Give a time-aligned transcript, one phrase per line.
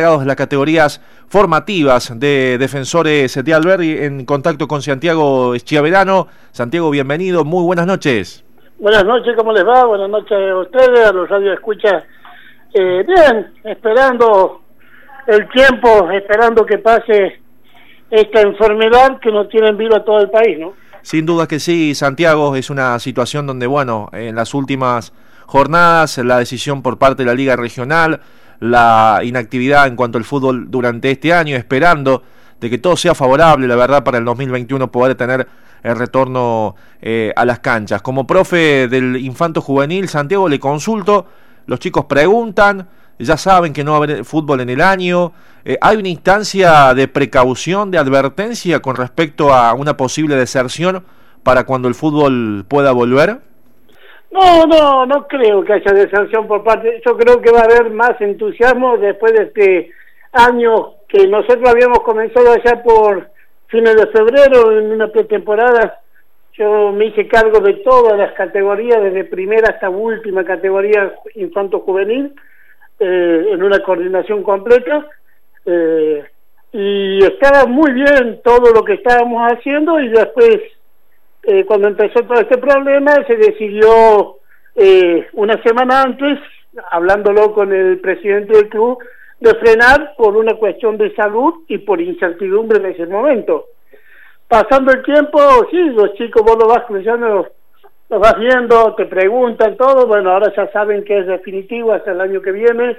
[0.00, 6.26] de las categorías formativas de defensores de Alberti en contacto con Santiago Schiaverano.
[6.52, 8.42] Santiago, bienvenido, muy buenas noches.
[8.78, 9.84] Buenas noches, ¿cómo les va?
[9.84, 12.02] Buenas noches a ustedes, a los radio escucha.
[12.72, 14.62] Eh, bien, esperando
[15.26, 17.42] el tiempo, esperando que pase
[18.10, 20.72] esta enfermedad que nos tiene en vivo a todo el país, ¿no?
[21.02, 25.12] Sin duda que sí, Santiago, es una situación donde, bueno, en las últimas
[25.44, 28.20] jornadas, la decisión por parte de la Liga Regional,
[28.60, 32.22] la inactividad en cuanto al fútbol durante este año, esperando
[32.60, 35.48] de que todo sea favorable, la verdad, para el 2021 poder tener
[35.82, 38.02] el retorno eh, a las canchas.
[38.02, 41.26] Como profe del Infanto Juvenil, Santiago, le consulto,
[41.66, 42.86] los chicos preguntan,
[43.18, 45.32] ya saben que no va a haber fútbol en el año,
[45.64, 51.04] eh, ¿hay una instancia de precaución, de advertencia con respecto a una posible deserción
[51.42, 53.40] para cuando el fútbol pueda volver?
[54.30, 57.00] No, no, no creo que haya deserción por parte.
[57.04, 59.90] Yo creo que va a haber más entusiasmo después de este
[60.32, 63.28] año que nosotros habíamos comenzado allá por
[63.66, 66.00] fines de febrero en una pretemporada.
[66.52, 72.34] Yo me hice cargo de todas las categorías, desde primera hasta última categoría infanto-juvenil,
[73.00, 75.06] eh, en una coordinación completa.
[75.66, 76.24] Eh,
[76.72, 80.60] y estaba muy bien todo lo que estábamos haciendo y después
[81.42, 84.36] eh, cuando empezó todo este problema, se decidió
[84.74, 86.38] eh, una semana antes,
[86.90, 88.98] hablándolo con el presidente del club,
[89.40, 93.66] de frenar por una cuestión de salud y por incertidumbre en ese momento.
[94.46, 97.48] Pasando el tiempo, sí, los chicos vos lo vas creyendo,
[98.10, 102.20] lo vas viendo, te preguntan todo, bueno, ahora ya saben que es definitivo hasta el
[102.20, 102.98] año que viene,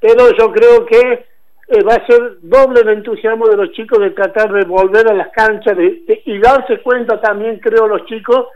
[0.00, 1.26] pero yo creo que
[1.68, 5.14] eh, va a ser doble el entusiasmo de los chicos de tratar de volver a
[5.14, 8.46] las canchas y darse cuenta también, creo, los chicos,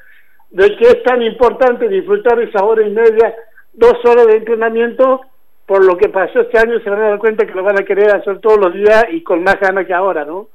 [0.51, 3.35] de que es tan importante disfrutar esa hora y media,
[3.75, 5.21] dos horas de entrenamiento,
[5.67, 7.85] por lo que pasó este año se van a dar cuenta que lo van a
[7.85, 10.49] querer hacer todos los días y con más ganas que ahora, ¿no?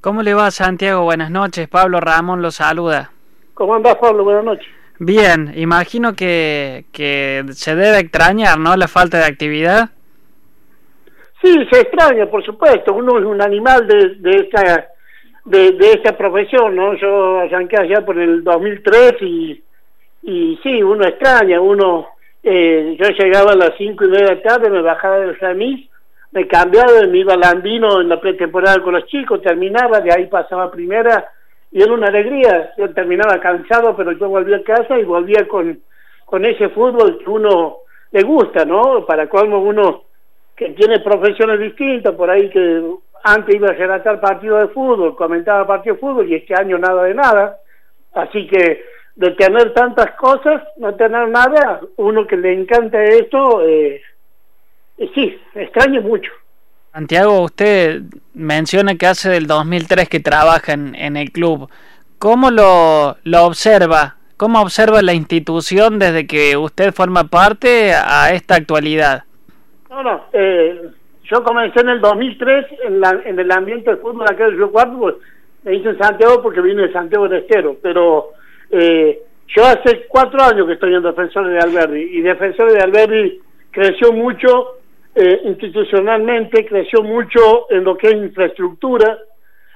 [0.00, 1.04] ¿Cómo le va, Santiago?
[1.04, 1.68] Buenas noches.
[1.68, 3.10] Pablo Ramón lo saluda.
[3.54, 4.24] ¿Cómo andás, Pablo?
[4.24, 4.66] Buenas noches.
[4.98, 8.76] Bien, imagino que, que se debe extrañar, ¿no?
[8.76, 9.90] La falta de actividad.
[11.44, 12.94] Sí, se extraña, por supuesto.
[12.94, 14.88] Uno es un animal de, de esta
[15.44, 16.94] de, de esta profesión, ¿no?
[16.94, 19.62] Yo arranqué allá por el 2003 y,
[20.22, 22.08] y sí, uno extraña, uno...
[22.42, 25.86] Eh, yo llegaba a las cinco y media de la tarde, me bajaba del remis,
[26.32, 30.26] me cambiaba, me iba al andino en la pretemporada con los chicos, terminaba, de ahí
[30.26, 31.26] pasaba primera
[31.72, 32.72] y era una alegría.
[32.78, 35.78] Yo terminaba cansado, pero yo volvía a casa y volvía con,
[36.24, 37.78] con ese fútbol que uno
[38.12, 39.04] le gusta, ¿no?
[39.06, 40.04] Para colmo uno
[40.56, 42.82] que tiene profesiones distintas, por ahí que
[43.24, 47.02] antes iba a relatar partido de fútbol, comentaba partido de fútbol y este año nada
[47.04, 47.58] de nada.
[48.12, 48.82] Así que
[49.16, 54.02] de tener tantas cosas, no tener nada, uno que le encanta esto, eh,
[55.14, 56.30] sí, extraña mucho.
[56.92, 58.02] Santiago, usted
[58.34, 61.68] menciona que hace del 2003 que trabaja en, en el club.
[62.18, 64.16] ¿Cómo lo, lo observa?
[64.36, 69.24] ¿Cómo observa la institución desde que usted forma parte a esta actualidad?
[69.94, 70.90] No, no, eh,
[71.22, 74.72] yo comencé en el 2003 en, la, en el ambiente del fútbol acá del Río
[74.72, 75.14] Cuarto, pues,
[75.62, 78.30] me hice en Santiago porque vine de Santiago de Estero, pero
[78.70, 83.40] eh, yo hace cuatro años que estoy en Defensores de Alberdi y Defensores de Alberdi
[83.70, 84.78] creció mucho
[85.14, 89.16] eh, institucionalmente, creció mucho en lo que es infraestructura,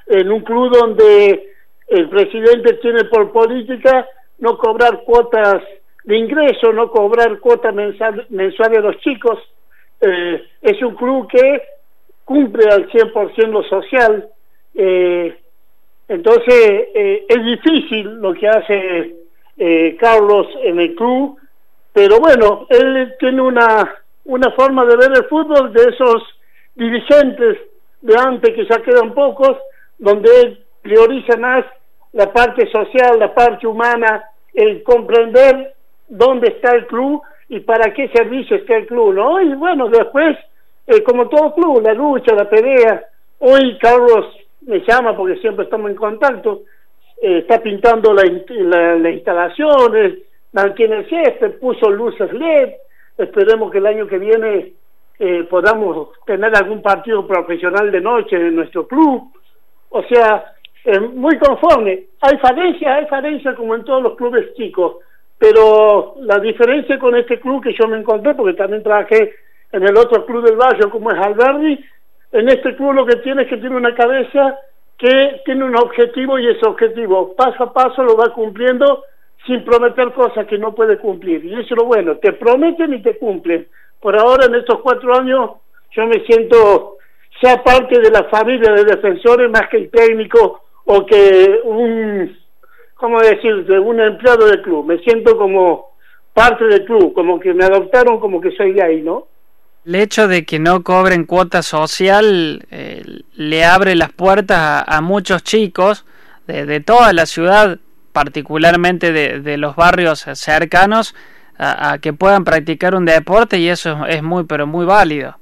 [0.08, 1.52] en un club donde
[1.86, 4.04] el presidente tiene por política
[4.40, 5.62] no cobrar cuotas
[6.02, 9.38] de ingreso, no cobrar cuotas mensuales a los chicos,
[10.00, 11.62] eh, es un club que
[12.24, 14.28] cumple al 100% lo social,
[14.74, 15.36] eh,
[16.08, 19.16] entonces eh, es difícil lo que hace
[19.56, 21.38] eh, Carlos en el club,
[21.92, 23.94] pero bueno, él tiene una,
[24.24, 26.22] una forma de ver el fútbol de esos
[26.74, 27.58] dirigentes
[28.00, 29.56] de antes que ya quedan pocos,
[29.98, 31.64] donde él prioriza más
[32.12, 35.74] la parte social, la parte humana, el comprender
[36.08, 39.40] dónde está el club y para qué servicio está el club, ¿no?
[39.40, 40.36] Y bueno, después,
[40.86, 43.04] eh, como todo club, la lucha, la pelea.
[43.38, 44.26] Hoy Carlos
[44.62, 46.62] me llama porque siempre estamos en contacto,
[47.22, 50.18] eh, está pintando las la, instalaciones,
[50.52, 52.74] mantiene el césped, puso luces LED,
[53.16, 54.74] esperemos que el año que viene
[55.18, 59.32] eh, podamos tener algún partido profesional de noche en nuestro club.
[59.90, 60.52] O sea,
[61.14, 62.04] muy conforme.
[62.20, 64.96] Hay falencia, hay falencia como en todos los clubes chicos,
[65.38, 69.34] pero la diferencia con este club que yo me encontré, porque también trabajé
[69.72, 71.78] en el otro club del barrio como es Alberdi,
[72.32, 74.58] en este club lo que tiene es que tiene una cabeza
[74.98, 79.04] que tiene un objetivo y ese objetivo paso a paso lo va cumpliendo
[79.46, 81.44] sin prometer cosas que no puede cumplir.
[81.44, 83.68] Y eso es lo bueno, te prometen y te cumplen.
[84.00, 85.52] Por ahora en estos cuatro años
[85.92, 86.96] yo me siento
[87.40, 92.36] sea parte de la familia de defensores más que el técnico o que un,
[92.98, 94.84] ¿cómo decir?, de un empleado del club.
[94.84, 95.92] Me siento como
[96.34, 99.26] parte del club, como que me adoptaron como que soy de ahí, ¿no?
[99.86, 103.02] El hecho de que no cobren cuota social eh,
[103.34, 106.04] le abre las puertas a, muchos chicos
[106.46, 107.78] de, toda la ciudad,
[108.12, 111.14] particularmente de, los barrios cercanos,
[111.56, 115.36] a, que puedan practicar un deporte y eso es muy, pero muy válido.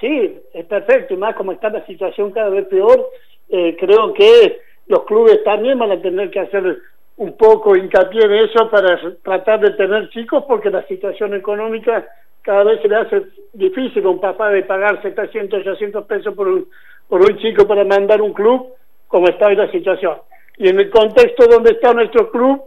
[0.00, 3.08] Sí, es perfecto, y más como está la situación cada vez peor,
[3.48, 6.78] eh, creo que los clubes también van a tener que hacer
[7.18, 12.06] un poco hincapié en eso para tratar de tener chicos, porque la situación económica
[12.42, 16.48] cada vez se le hace difícil a un papá de pagar 700, 800 pesos por
[16.48, 16.68] un,
[17.08, 18.68] por un chico para mandar un club,
[19.06, 20.16] como está hoy la situación.
[20.56, 22.62] Y en el contexto donde está nuestro club,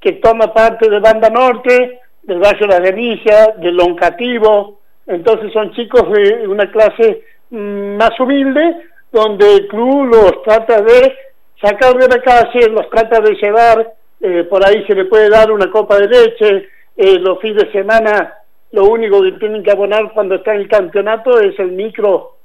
[0.00, 6.10] que toma parte de Banda Norte, del Barrio La Delicia, del Loncativo, entonces son chicos
[6.12, 8.76] de una clase mm, más humilde,
[9.12, 11.14] donde el club los trata de
[11.60, 15.50] sacar de la calle, los trata de llevar, eh, por ahí se le puede dar
[15.50, 18.34] una copa de leche, eh, los fines de semana
[18.72, 22.36] lo único que tienen que abonar cuando está en el campeonato es el micro,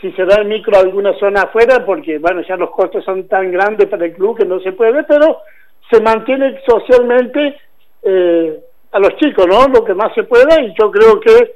[0.00, 3.26] si se da el micro a alguna zona afuera, porque bueno, ya los costos son
[3.28, 5.40] tan grandes para el club que no se puede, pero
[5.90, 7.56] se mantiene socialmente
[8.02, 8.60] eh,
[8.92, 9.66] a los chicos, ¿no?
[9.68, 11.54] Lo que más se pueda y yo creo que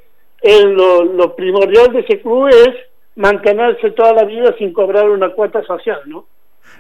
[0.64, 2.70] lo, primordial de ese club es
[3.16, 6.26] mantenerse toda la vida sin cobrar una cuota social, ¿no?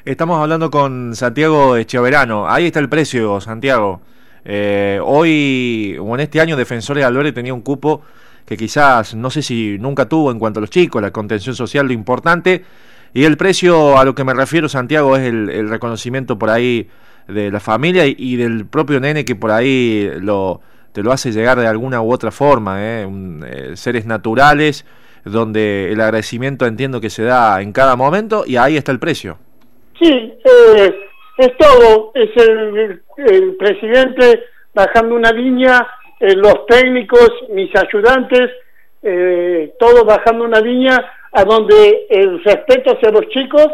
[0.04, 2.48] Estamos hablando con Santiago Echeverano.
[2.48, 4.00] Ahí está el precio, Santiago.
[4.44, 8.02] Eh, hoy, o en este año, Defensores de Alore tenía un cupo
[8.46, 11.86] que quizás, no sé si nunca tuvo en cuanto a los chicos, la contención social,
[11.86, 12.64] lo importante.
[13.12, 16.88] Y el precio a lo que me refiero, Santiago, es el, reconocimiento por ahí
[17.26, 20.60] de la familia y del propio nene que por ahí lo
[20.92, 23.06] te lo hace llegar de alguna u otra forma, ¿eh?
[23.44, 24.86] Eh, seres naturales,
[25.24, 29.38] donde el agradecimiento entiendo que se da en cada momento y ahí está el precio.
[30.00, 31.00] Sí, eh,
[31.38, 33.02] es todo, es el,
[33.58, 35.86] presidente bajando una línea,
[36.20, 38.50] los técnicos, mis ayudantes,
[39.78, 43.66] todos bajando una línea a donde el respeto hacia los chicos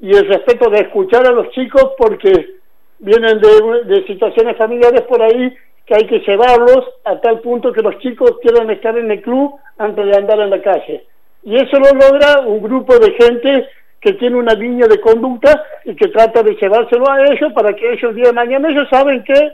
[0.00, 2.56] y el respeto de escuchar a los chicos porque
[2.98, 5.54] vienen de, de situaciones familiares por ahí
[5.86, 9.54] que hay que llevarlos a tal punto que los chicos quieran estar en el club
[9.78, 11.04] antes de andar en la calle.
[11.42, 13.68] Y eso lo logra un grupo de gente
[14.00, 17.92] que tiene una línea de conducta y que trata de llevárselo a ellos para que
[17.92, 19.52] ellos día de mañana ellos saben que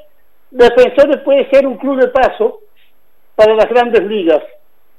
[0.50, 2.60] Defensores puede ser un club de paso
[3.34, 4.42] para las grandes ligas,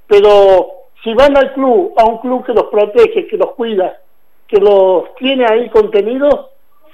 [0.06, 0.72] pero
[1.04, 3.98] si van al club, a un club que los protege, que los cuida,
[4.48, 6.48] que los tiene ahí contenidos,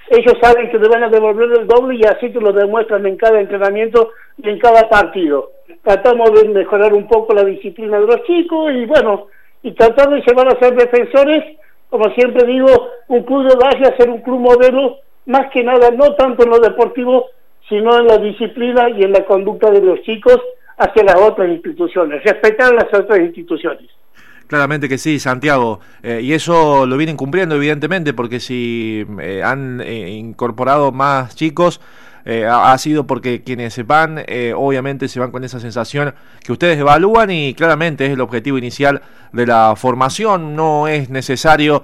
[0.10, 3.18] ellos saben que le van a devolver el doble y así que lo demuestran en
[3.18, 5.52] cada entrenamiento y en cada partido.
[5.82, 9.28] Tratamos de mejorar un poco la disciplina de los chicos y bueno,
[9.64, 11.58] y tratar de llevar a ser defensores,
[11.94, 14.98] como siempre digo, un club de base a ser un club modelo,
[15.28, 17.28] más que nada, no tanto en lo deportivo,
[17.70, 20.40] sino en la disciplina y en la conducta de los chicos
[20.76, 23.92] hacia las otras instituciones, respetar las otras instituciones.
[24.48, 25.82] Claramente que sí, Santiago.
[26.02, 31.80] Eh, y eso lo vienen cumpliendo, evidentemente, porque si eh, han eh, incorporado más chicos,
[32.26, 34.24] ha, sido porque quienes se van,
[34.56, 39.02] obviamente se van con esa sensación que ustedes evalúan y claramente es el objetivo inicial
[39.32, 40.56] de la formación.
[40.56, 41.84] No es necesario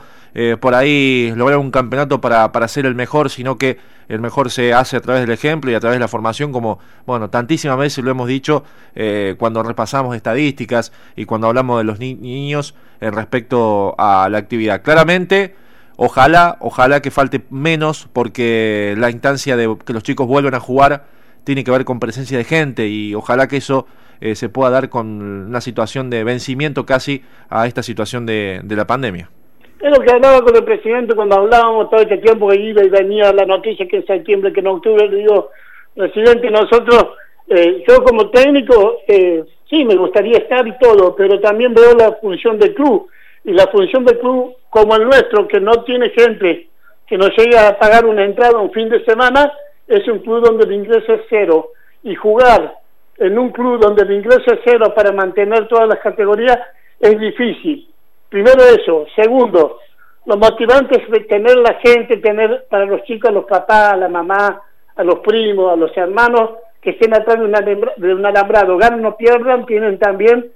[0.62, 3.78] por ahí lograr un campeonato para, para ser el mejor, sino que
[4.10, 6.80] el mejor se hace a través del ejemplo y a través de la formación, como,
[7.06, 8.64] bueno, tantísimas veces lo hemos dicho
[8.96, 14.82] eh, cuando repasamos estadísticas y cuando hablamos de los niños en respecto a la actividad.
[14.82, 15.56] Claramente,
[16.00, 21.04] ojalá, ojalá que falte menos, porque la instancia de que los chicos vuelvan a jugar
[21.44, 23.86] tiene que ver con presencia de gente y ojalá que eso
[24.22, 25.08] eh, se pueda dar con
[25.48, 29.30] una situación de vencimiento casi a esta situación de la pandemia.
[29.82, 32.90] Es lo que hablaba con el presidente cuando hablábamos todo este tiempo que iba y
[32.90, 35.52] venía la noticia que en septiembre, que en octubre, le digo,
[35.96, 37.08] presidente, nosotros,
[37.48, 42.12] eh, yo como técnico, eh, sí, me gustaría estar y todo, pero también veo la
[42.20, 43.08] función del club.
[43.50, 46.68] Y la función del club, como el nuestro, que no tiene gente
[47.08, 49.52] que nos llega a pagar una entrada un fin de semana,
[49.88, 51.70] es un club donde el ingreso es cero.
[52.04, 52.76] Y jugar
[53.18, 56.60] en un club donde el ingreso es cero para mantener todas las categorías
[57.00, 57.90] es difícil.
[58.30, 59.08] Primero eso.
[59.16, 59.80] Segundo,
[60.28, 64.10] los motivantes de tener la gente, tener para los chicos, a los papás, a la
[64.10, 64.62] mamá,
[64.96, 69.66] a los primos, a los hermanos, que estén atrás de un alambrado, ganan o pierdan,
[69.66, 70.52] tienen también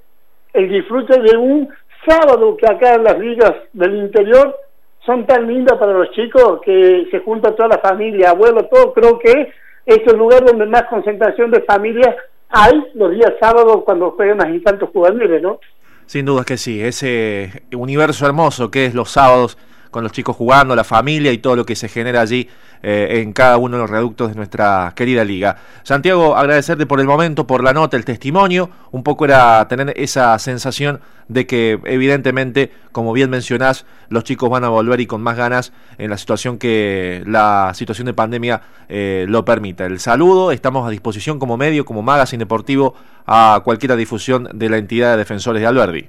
[0.54, 1.68] el disfrute de un
[2.06, 4.56] sábado que acá en las ligas del interior
[5.04, 8.92] son tan lindas para los chicos que se junta toda la familia, abuelos, todo.
[8.94, 9.52] Creo que
[9.86, 12.14] es el lugar donde más concentración de familias
[12.48, 15.58] hay los días sábados cuando juegan las infantos juveniles, ¿no?
[16.06, 19.58] Sin duda que sí, ese universo hermoso que es los sábados
[19.94, 22.48] con los chicos jugando, la familia y todo lo que se genera allí
[22.82, 25.56] eh, en cada uno de los reductos de nuestra querida liga.
[25.84, 28.70] Santiago, agradecerte por el momento, por la nota, el testimonio.
[28.90, 34.64] Un poco era tener esa sensación de que evidentemente, como bien mencionás, los chicos van
[34.64, 39.26] a volver y con más ganas en la situación que la situación de pandemia eh,
[39.28, 39.86] lo permita.
[39.86, 42.96] El saludo, estamos a disposición como medio, como magazine deportivo,
[43.28, 46.08] a cualquier difusión de la entidad de defensores de Alberdi.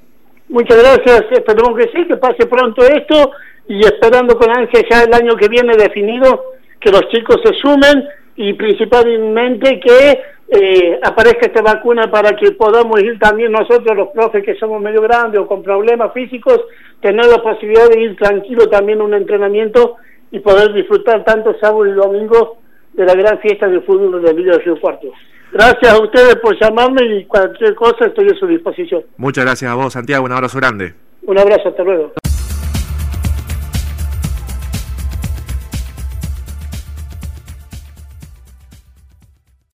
[0.49, 3.31] Muchas gracias, esperemos que sí, que pase pronto esto
[3.67, 8.07] y esperando con ansia ya el año que viene definido que los chicos se sumen
[8.35, 14.43] y principalmente que eh, aparezca esta vacuna para que podamos ir también nosotros los profes
[14.43, 16.61] que somos medio grandes o con problemas físicos,
[17.01, 19.95] tener la posibilidad de ir tranquilo también a un entrenamiento
[20.31, 22.57] y poder disfrutar tanto sábado y domingo
[22.93, 25.07] de la gran fiesta del fútbol de Villa de Río Cuarto.
[25.51, 29.03] Gracias a ustedes por llamarme y cualquier cosa estoy a su disposición.
[29.17, 30.25] Muchas gracias a vos, Santiago.
[30.25, 30.93] Un abrazo grande.
[31.23, 32.13] Un abrazo, hasta luego.